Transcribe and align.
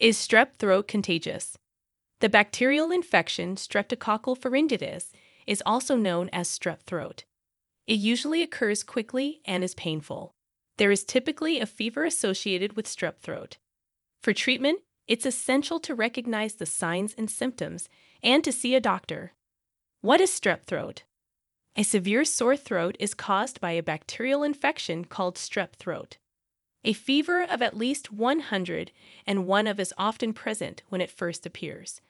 Is 0.00 0.16
strep 0.16 0.54
throat 0.58 0.88
contagious? 0.88 1.58
The 2.20 2.30
bacterial 2.30 2.90
infection 2.90 3.56
streptococcal 3.56 4.38
pharyngitis 4.38 5.10
is 5.46 5.62
also 5.66 5.94
known 5.94 6.30
as 6.32 6.48
strep 6.48 6.80
throat. 6.80 7.24
It 7.86 7.98
usually 7.98 8.42
occurs 8.42 8.82
quickly 8.82 9.42
and 9.44 9.62
is 9.62 9.74
painful. 9.74 10.32
There 10.78 10.90
is 10.90 11.04
typically 11.04 11.60
a 11.60 11.66
fever 11.66 12.06
associated 12.06 12.76
with 12.76 12.86
strep 12.86 13.18
throat. 13.18 13.58
For 14.22 14.32
treatment, 14.32 14.80
it's 15.06 15.26
essential 15.26 15.78
to 15.80 15.94
recognize 15.94 16.54
the 16.54 16.64
signs 16.64 17.14
and 17.18 17.30
symptoms 17.30 17.90
and 18.22 18.42
to 18.42 18.52
see 18.52 18.74
a 18.74 18.80
doctor. 18.80 19.34
What 20.00 20.22
is 20.22 20.30
strep 20.30 20.62
throat? 20.62 21.02
A 21.76 21.82
severe 21.82 22.24
sore 22.24 22.56
throat 22.56 22.96
is 22.98 23.12
caused 23.12 23.60
by 23.60 23.72
a 23.72 23.82
bacterial 23.82 24.44
infection 24.44 25.04
called 25.04 25.34
strep 25.34 25.74
throat. 25.74 26.16
A 26.84 26.92
fever 26.92 27.42
of 27.42 27.60
at 27.60 27.76
least 27.76 28.10
100 28.10 28.90
and 29.26 29.46
one 29.46 29.66
of 29.66 29.78
is 29.78 29.92
often 29.98 30.32
present 30.32 30.82
when 30.88 31.00
it 31.00 31.10
first 31.10 31.44
appears. 31.44 32.00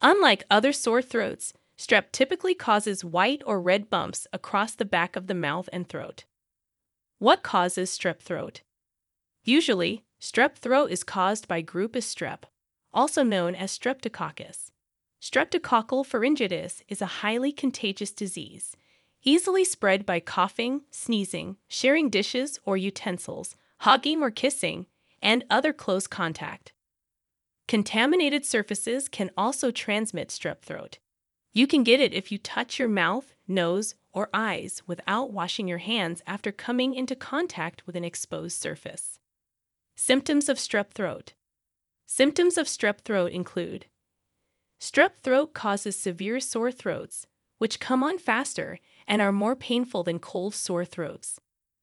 Unlike 0.00 0.44
other 0.50 0.72
sore 0.72 1.02
throats, 1.02 1.52
strep 1.76 2.10
typically 2.10 2.54
causes 2.54 3.04
white 3.04 3.42
or 3.44 3.60
red 3.60 3.90
bumps 3.90 4.26
across 4.32 4.74
the 4.74 4.84
back 4.86 5.16
of 5.16 5.26
the 5.26 5.34
mouth 5.34 5.68
and 5.72 5.88
throat. 5.88 6.24
What 7.18 7.42
causes 7.42 7.90
strep 7.90 8.20
throat? 8.20 8.62
Usually, 9.44 10.04
strep 10.20 10.56
throat 10.56 10.90
is 10.90 11.04
caused 11.04 11.46
by 11.46 11.60
Group 11.60 11.92
strep, 11.92 12.44
also 12.94 13.22
known 13.22 13.54
as 13.54 13.78
streptococcus. 13.78 14.70
Streptococcal 15.20 16.06
pharyngitis 16.06 16.82
is 16.88 17.02
a 17.02 17.20
highly 17.20 17.52
contagious 17.52 18.10
disease, 18.10 18.74
easily 19.22 19.64
spread 19.64 20.06
by 20.06 20.18
coughing, 20.18 20.82
sneezing, 20.90 21.58
sharing 21.68 22.08
dishes 22.08 22.58
or 22.64 22.78
utensils, 22.78 23.54
hugging 23.80 24.22
or 24.22 24.30
kissing, 24.30 24.86
and 25.22 25.44
other 25.48 25.72
close 25.72 26.06
contact. 26.06 26.72
Contaminated 27.66 28.44
surfaces 28.44 29.08
can 29.08 29.30
also 29.36 29.70
transmit 29.70 30.28
strep 30.28 30.60
throat. 30.60 30.98
You 31.52 31.66
can 31.66 31.82
get 31.82 31.98
it 31.98 32.12
if 32.12 32.30
you 32.30 32.36
touch 32.36 32.78
your 32.78 32.88
mouth, 32.88 33.32
nose, 33.48 33.94
or 34.12 34.28
eyes 34.34 34.82
without 34.86 35.32
washing 35.32 35.66
your 35.66 35.78
hands 35.78 36.20
after 36.26 36.52
coming 36.52 36.94
into 36.94 37.16
contact 37.16 37.86
with 37.86 37.96
an 37.96 38.04
exposed 38.04 38.60
surface. 38.60 39.18
Symptoms 39.96 40.48
of 40.48 40.58
strep 40.58 40.90
throat. 40.90 41.32
Symptoms 42.06 42.58
of 42.58 42.66
strep 42.66 43.00
throat 43.00 43.32
include 43.32 43.86
Strep 44.80 45.22
throat 45.22 45.54
causes 45.54 45.96
severe 45.96 46.40
sore 46.40 46.72
throats, 46.72 47.26
which 47.58 47.80
come 47.80 48.02
on 48.02 48.18
faster 48.18 48.78
and 49.06 49.22
are 49.22 49.32
more 49.32 49.56
painful 49.56 50.02
than 50.02 50.18
cold 50.18 50.54
sore 50.54 50.84
throats. 50.84 51.38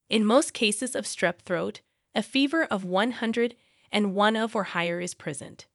In 0.10 0.26
most 0.26 0.54
cases 0.54 0.96
of 0.96 1.06
strep 1.06 1.40
throat, 1.42 1.82
a 2.16 2.24
fever 2.24 2.66
of 2.66 2.84
100 2.84 3.56
and 3.92 4.16
one 4.16 4.36
of 4.36 4.56
or 4.56 4.66
higher 4.66 5.00
is 5.00 5.14
present. 5.14 5.68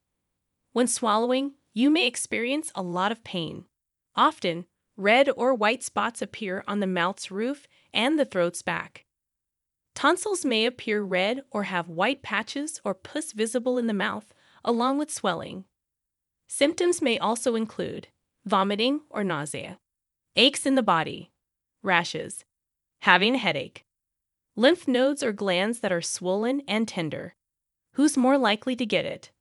When 0.71 0.87
swallowing, 0.87 1.53
you 1.73 1.89
may 1.89 2.07
experience 2.07 2.71
a 2.75 2.81
lot 2.81 3.11
of 3.11 3.23
pain. 3.23 3.65
Often, 4.15 4.65
red 4.95 5.29
or 5.35 5.53
white 5.53 5.83
spots 5.83 6.21
appear 6.21 6.63
on 6.67 6.79
the 6.79 6.87
mouth's 6.87 7.31
roof 7.31 7.67
and 7.93 8.19
the 8.19 8.25
throat's 8.25 8.61
back. 8.61 9.05
Tonsils 9.95 10.43
may 10.43 10.65
appear 10.65 11.01
red 11.03 11.43
or 11.51 11.63
have 11.63 11.87
white 11.87 12.23
patches 12.23 12.81
or 12.83 12.93
pus 12.93 13.31
visible 13.31 13.77
in 13.77 13.87
the 13.87 13.93
mouth, 13.93 14.33
along 14.63 14.97
with 14.97 15.11
swelling. 15.11 15.65
Symptoms 16.47 17.01
may 17.01 17.17
also 17.17 17.55
include 17.55 18.07
vomiting 18.45 19.01
or 19.09 19.23
nausea, 19.23 19.79
aches 20.35 20.65
in 20.65 20.75
the 20.75 20.83
body, 20.83 21.31
rashes, 21.81 22.43
having 23.01 23.35
a 23.35 23.39
headache, 23.39 23.85
lymph 24.55 24.87
nodes 24.87 25.23
or 25.23 25.31
glands 25.31 25.79
that 25.79 25.91
are 25.91 26.01
swollen 26.01 26.61
and 26.67 26.87
tender. 26.87 27.35
Who's 27.93 28.15
more 28.15 28.37
likely 28.37 28.75
to 28.75 28.85
get 28.85 29.05
it? 29.05 29.31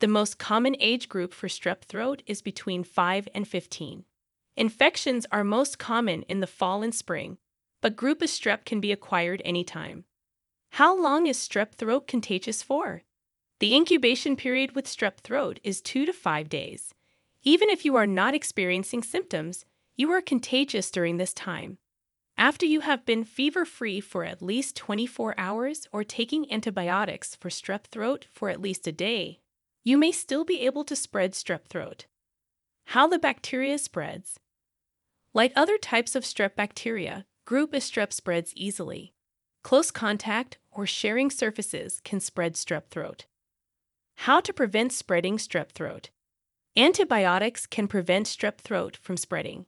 The 0.00 0.08
most 0.08 0.38
common 0.38 0.76
age 0.80 1.08
group 1.08 1.34
for 1.34 1.48
strep 1.48 1.82
throat 1.82 2.22
is 2.26 2.40
between 2.40 2.84
5 2.84 3.28
and 3.34 3.46
15. 3.46 4.04
Infections 4.56 5.26
are 5.30 5.44
most 5.44 5.78
common 5.78 6.22
in 6.22 6.40
the 6.40 6.46
fall 6.46 6.82
and 6.82 6.94
spring, 6.94 7.36
but 7.82 7.96
group 7.96 8.22
A 8.22 8.24
strep 8.24 8.64
can 8.64 8.80
be 8.80 8.92
acquired 8.92 9.42
anytime. 9.44 10.04
How 10.70 10.98
long 10.98 11.26
is 11.26 11.38
strep 11.38 11.72
throat 11.72 12.06
contagious 12.06 12.62
for? 12.62 13.02
The 13.60 13.74
incubation 13.74 14.36
period 14.36 14.74
with 14.74 14.86
strep 14.86 15.18
throat 15.18 15.60
is 15.64 15.82
2 15.82 16.06
to 16.06 16.12
5 16.12 16.48
days. 16.48 16.94
Even 17.42 17.68
if 17.68 17.84
you 17.84 17.96
are 17.96 18.06
not 18.06 18.34
experiencing 18.34 19.02
symptoms, 19.02 19.66
you 19.96 20.10
are 20.12 20.20
contagious 20.20 20.90
during 20.90 21.18
this 21.18 21.32
time. 21.32 21.78
After 22.38 22.66
you 22.66 22.80
have 22.80 23.06
been 23.06 23.24
fever 23.24 23.64
free 23.64 23.98
for 23.98 24.22
at 24.24 24.42
least 24.42 24.76
24 24.76 25.34
hours 25.38 25.86
or 25.90 26.04
taking 26.04 26.52
antibiotics 26.52 27.34
for 27.34 27.48
strep 27.48 27.84
throat 27.84 28.26
for 28.30 28.50
at 28.50 28.60
least 28.60 28.86
a 28.86 28.92
day, 28.92 29.40
you 29.84 29.96
may 29.96 30.12
still 30.12 30.44
be 30.44 30.60
able 30.60 30.84
to 30.84 30.94
spread 30.94 31.32
strep 31.32 31.64
throat. 31.64 32.04
How 32.86 33.06
the 33.06 33.18
bacteria 33.18 33.78
spreads. 33.78 34.38
Like 35.32 35.52
other 35.56 35.78
types 35.78 36.14
of 36.14 36.24
strep 36.24 36.54
bacteria, 36.54 37.24
group 37.46 37.72
A 37.72 37.78
strep 37.78 38.12
spreads 38.12 38.52
easily. 38.54 39.14
Close 39.62 39.90
contact 39.90 40.58
or 40.70 40.86
sharing 40.86 41.30
surfaces 41.30 42.00
can 42.04 42.20
spread 42.20 42.54
strep 42.54 42.88
throat. 42.90 43.24
How 44.20 44.40
to 44.40 44.52
prevent 44.52 44.92
spreading 44.92 45.38
strep 45.38 45.70
throat. 45.70 46.10
Antibiotics 46.76 47.66
can 47.66 47.88
prevent 47.88 48.26
strep 48.26 48.58
throat 48.58 48.98
from 49.00 49.16
spreading. 49.16 49.64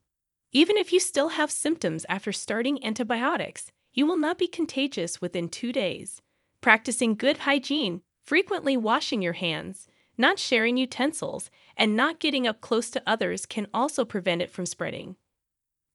Even 0.53 0.79
if 0.79 0.93
you 0.93 1.01
still 1.01 1.31
have 1.31 1.51
symptoms 1.51 2.07
after 2.09 2.33
starting 2.33 2.83
antibiotics, 2.85 3.71
you 3.93 4.07
will 4.07 4.17
not 4.17 4.39
be 4.39 4.47
contagious 4.47 5.21
within 5.21 5.49
two 5.49 5.73
days. 5.73 6.23
Practicing 6.63 7.15
good 7.15 7.39
hygiene, 7.39 8.01
frequently 8.25 8.77
washing 8.77 9.21
your 9.21 9.35
hands, 9.35 9.89
not 10.17 10.39
sharing 10.39 10.77
utensils, 10.77 11.51
and 11.77 11.95
not 11.95 12.19
getting 12.19 12.47
up 12.47 12.61
close 12.61 12.91
to 12.91 13.03
others 13.07 13.45
can 13.45 13.67
also 13.75 14.05
prevent 14.05 14.41
it 14.41 14.51
from 14.51 14.65
spreading, 14.65 15.17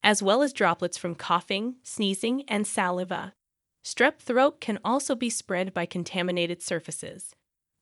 as 0.04 0.22
well 0.22 0.42
as 0.42 0.54
droplets 0.54 0.98
from 0.98 1.16
coughing, 1.16 1.76
sneezing, 1.82 2.44
and 2.48 2.68
saliva. 2.68 3.34
Strep 3.84 4.20
throat 4.20 4.62
can 4.62 4.80
also 4.86 5.16
be 5.16 5.30
spread 5.30 5.74
by 5.74 5.86
contaminated 5.86 6.62
surfaces. 6.62 7.36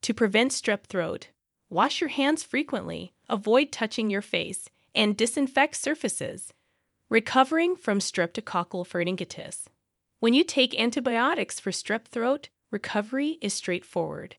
To 0.03 0.13
prevent 0.13 0.51
strep 0.51 0.85
throat, 0.85 1.29
wash 1.69 2.01
your 2.01 2.09
hands 2.09 2.43
frequently, 2.43 3.13
avoid 3.29 3.71
touching 3.71 4.09
your 4.09 4.21
face, 4.21 4.69
and 4.95 5.15
disinfect 5.15 5.75
surfaces. 5.75 6.53
Recovering 7.11 7.75
from 7.75 7.99
streptococcal 7.99 8.87
pharyngitis. 8.87 9.65
When 10.21 10.33
you 10.33 10.45
take 10.45 10.79
antibiotics 10.79 11.59
for 11.59 11.71
strep 11.71 12.05
throat, 12.05 12.47
recovery 12.71 13.37
is 13.41 13.53
straightforward. 13.53 14.37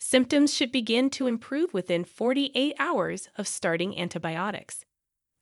Symptoms 0.00 0.52
should 0.52 0.72
begin 0.72 1.08
to 1.10 1.28
improve 1.28 1.72
within 1.72 2.02
48 2.02 2.74
hours 2.80 3.28
of 3.36 3.46
starting 3.46 3.96
antibiotics. 3.96 4.84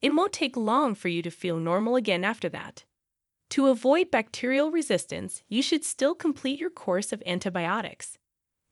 It 0.02 0.14
won't 0.14 0.34
take 0.34 0.58
long 0.58 0.94
for 0.94 1.08
you 1.08 1.22
to 1.22 1.30
feel 1.30 1.56
normal 1.56 1.96
again 1.96 2.22
after 2.22 2.50
that. 2.50 2.84
To 3.52 3.68
avoid 3.68 4.10
bacterial 4.10 4.70
resistance, 4.70 5.42
you 5.48 5.62
should 5.62 5.86
still 5.86 6.14
complete 6.14 6.60
your 6.60 6.68
course 6.68 7.14
of 7.14 7.22
antibiotics. 7.24 8.18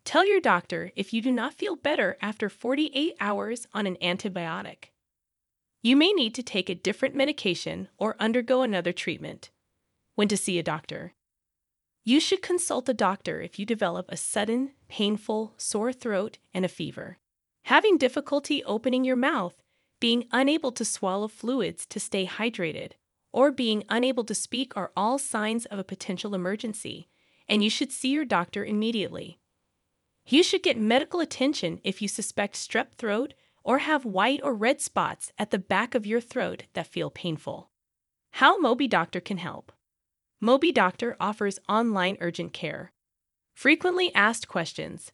Tell 0.05 0.27
your 0.27 0.41
doctor 0.41 0.91
if 0.97 1.15
you 1.15 1.23
do 1.23 1.33
not 1.33 1.55
feel 1.55 1.77
better 1.77 2.19
after 2.21 2.51
48 2.51 3.15
hours 3.21 3.67
on 3.73 3.87
an 3.87 3.97
antibiotic. 4.03 4.91
You 5.85 5.97
may 5.97 6.13
need 6.15 6.35
to 6.37 6.43
take 6.43 6.71
a 6.71 6.75
different 6.75 7.15
medication 7.15 7.89
or 7.99 8.17
undergo 8.19 8.63
another 8.63 8.91
treatment. 8.91 9.51
When 10.15 10.29
to 10.29 10.37
see 10.39 10.59
a 10.59 10.63
doctor. 10.63 11.13
You 12.05 12.21
should 12.21 12.41
consult 12.41 12.89
a 12.89 12.95
doctor 12.95 13.43
if 13.43 13.59
you 13.59 13.67
develop 13.67 14.07
a 14.09 14.17
sudden, 14.17 14.71
painful, 14.89 15.53
sore 15.59 15.93
throat 15.93 16.39
and 16.55 16.65
a 16.65 16.69
fever. 16.69 17.19
Having 17.65 17.99
difficulty 17.99 18.65
opening 18.65 19.05
your 19.05 19.15
mouth, 19.15 19.63
being 20.01 20.25
unable 20.33 20.73
to 20.73 20.87
swallow 20.87 21.29
fluids 21.29 21.85
to 21.85 22.01
stay 22.01 22.27
hydrated, 22.27 22.93
or 23.31 23.53
being 23.53 23.85
unable 23.91 24.25
to 24.25 24.35
speak 24.35 24.75
are 24.79 24.91
all 24.97 25.19
signs 25.19 25.67
of 25.67 25.79
a 25.79 25.85
potential 25.85 26.35
emergency, 26.35 27.11
and 27.47 27.63
you 27.63 27.69
should 27.69 27.93
see 27.93 28.09
your 28.09 28.25
doctor 28.25 28.65
immediately. 28.65 29.39
You 30.25 30.43
should 30.43 30.63
get 30.63 30.79
medical 30.79 31.21
attention 31.21 31.83
if 31.85 32.01
you 32.01 32.09
suspect 32.09 32.55
strep 32.55 32.93
throat 32.93 33.35
or 33.65 33.79
have 33.79 34.05
white 34.05 34.41
or 34.45 34.55
red 34.55 34.81
spots 34.81 35.33
at 35.39 35.51
the 35.51 35.59
back 35.59 35.95
of 35.95 36.07
your 36.07 36.21
throat 36.21 36.65
that 36.75 36.87
feel 36.87 37.11
painful. 37.11 37.71
How 38.33 38.61
Mobi 38.61 38.89
Doctor 38.89 39.21
can 39.21 39.39
help. 39.39 39.73
Mobi 40.43 40.73
Doctor 40.73 41.17
offers 41.19 41.59
online 41.69 42.19
urgent 42.21 42.53
care. 42.53 42.93
Frequently 43.55 44.15
asked 44.15 44.49
questions 44.49 45.13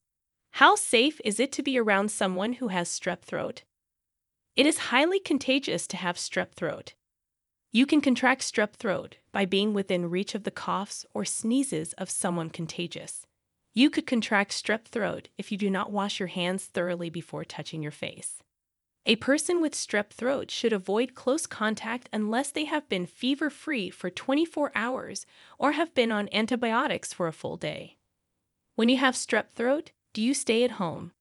How 0.52 0.74
safe 0.74 1.20
is 1.24 1.38
it 1.38 1.52
to 1.52 1.62
be 1.62 1.78
around 1.78 2.10
someone 2.10 2.54
who 2.54 2.68
has 2.68 2.88
strep 2.88 3.22
throat? 3.22 3.62
It 4.56 4.66
is 4.66 4.90
highly 4.90 5.20
contagious 5.20 5.86
to 5.86 5.96
have 5.96 6.16
strep 6.16 6.52
throat. 6.52 6.94
You 7.72 7.86
can 7.86 8.00
contract 8.00 8.42
strep 8.42 8.72
throat 8.72 9.18
by 9.30 9.44
being 9.44 9.72
within 9.74 10.10
reach 10.10 10.34
of 10.34 10.42
the 10.42 10.50
coughs 10.50 11.06
or 11.14 11.24
sneezes 11.24 11.92
of 11.92 12.10
someone 12.10 12.50
contagious. 12.50 13.26
You 13.72 13.88
could 13.88 14.06
contract 14.06 14.50
strep 14.50 14.84
throat 14.86 15.28
if 15.38 15.52
you 15.52 15.58
do 15.58 15.70
not 15.70 15.92
wash 15.92 16.18
your 16.18 16.26
hands 16.28 16.64
thoroughly 16.64 17.08
before 17.08 17.44
touching 17.44 17.82
your 17.82 17.92
face. 17.92 18.42
A 19.06 19.16
person 19.16 19.60
with 19.60 19.74
strep 19.74 20.10
throat 20.10 20.50
should 20.50 20.72
avoid 20.72 21.14
close 21.14 21.46
contact 21.46 22.08
unless 22.12 22.50
they 22.50 22.64
have 22.64 22.88
been 22.88 23.06
fever 23.06 23.48
free 23.48 23.88
for 23.88 24.10
24 24.10 24.72
hours 24.74 25.24
or 25.58 25.72
have 25.72 25.94
been 25.94 26.10
on 26.10 26.28
antibiotics 26.32 27.12
for 27.12 27.28
a 27.28 27.32
full 27.32 27.56
day. 27.56 27.96
When 28.74 28.88
you 28.88 28.96
have 28.98 29.14
strep 29.14 29.50
throat, 29.54 29.92
do 30.12 30.20
you 30.20 30.34
stay 30.34 30.64
at 30.64 30.72
home? 30.72 31.12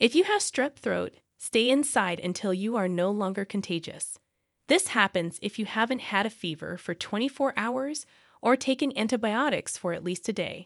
If 0.00 0.14
you 0.14 0.24
have 0.24 0.40
strep 0.40 0.76
throat, 0.76 1.14
stay 1.38 1.68
inside 1.68 2.20
until 2.20 2.54
you 2.54 2.74
are 2.76 2.88
no 2.88 3.10
longer 3.10 3.44
contagious. 3.44 4.18
This 4.66 4.88
happens 4.88 5.38
if 5.42 5.58
you 5.58 5.66
haven't 5.66 6.00
had 6.00 6.26
a 6.26 6.30
fever 6.30 6.78
for 6.78 6.94
24 6.94 7.52
hours 7.56 8.06
or 8.40 8.56
taken 8.56 8.96
antibiotics 8.96 9.76
for 9.76 9.92
at 9.92 10.04
least 10.04 10.28
a 10.28 10.32
day. 10.32 10.64